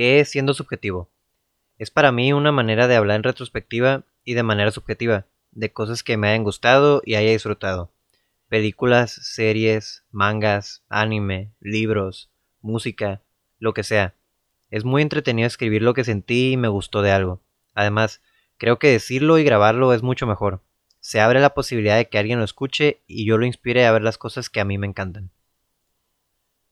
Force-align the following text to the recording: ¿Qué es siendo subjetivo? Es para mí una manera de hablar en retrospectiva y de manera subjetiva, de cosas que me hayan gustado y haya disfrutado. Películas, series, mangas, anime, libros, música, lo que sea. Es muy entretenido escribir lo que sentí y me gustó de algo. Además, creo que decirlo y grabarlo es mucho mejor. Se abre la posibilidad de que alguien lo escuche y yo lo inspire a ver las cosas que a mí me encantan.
¿Qué 0.00 0.18
es 0.20 0.30
siendo 0.30 0.54
subjetivo? 0.54 1.10
Es 1.76 1.90
para 1.90 2.10
mí 2.10 2.32
una 2.32 2.52
manera 2.52 2.88
de 2.88 2.96
hablar 2.96 3.16
en 3.16 3.22
retrospectiva 3.22 4.06
y 4.24 4.32
de 4.32 4.42
manera 4.42 4.70
subjetiva, 4.70 5.26
de 5.50 5.74
cosas 5.74 6.02
que 6.02 6.16
me 6.16 6.28
hayan 6.28 6.42
gustado 6.42 7.02
y 7.04 7.16
haya 7.16 7.32
disfrutado. 7.32 7.92
Películas, 8.48 9.12
series, 9.12 10.06
mangas, 10.10 10.82
anime, 10.88 11.52
libros, 11.60 12.30
música, 12.62 13.20
lo 13.58 13.74
que 13.74 13.84
sea. 13.84 14.14
Es 14.70 14.86
muy 14.86 15.02
entretenido 15.02 15.46
escribir 15.46 15.82
lo 15.82 15.92
que 15.92 16.04
sentí 16.04 16.52
y 16.52 16.56
me 16.56 16.68
gustó 16.68 17.02
de 17.02 17.10
algo. 17.10 17.42
Además, 17.74 18.22
creo 18.56 18.78
que 18.78 18.88
decirlo 18.88 19.36
y 19.36 19.44
grabarlo 19.44 19.92
es 19.92 20.02
mucho 20.02 20.26
mejor. 20.26 20.62
Se 21.00 21.20
abre 21.20 21.40
la 21.40 21.52
posibilidad 21.52 21.98
de 21.98 22.08
que 22.08 22.16
alguien 22.16 22.38
lo 22.38 22.46
escuche 22.46 23.02
y 23.06 23.26
yo 23.26 23.36
lo 23.36 23.44
inspire 23.44 23.84
a 23.84 23.92
ver 23.92 24.00
las 24.00 24.16
cosas 24.16 24.48
que 24.48 24.60
a 24.60 24.64
mí 24.64 24.78
me 24.78 24.86
encantan. 24.86 25.30